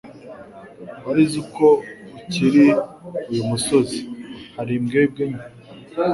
Wari 1.05 1.19
uzi 1.25 1.41
ko 1.55 1.67
kuri 2.33 2.65
uyu 3.31 3.43
musozi 3.49 3.99
hari 4.57 4.71
imbwebwe 4.79 5.23
nke? 5.31 5.45